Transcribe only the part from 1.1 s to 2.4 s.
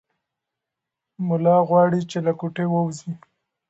ملا غواړي چې له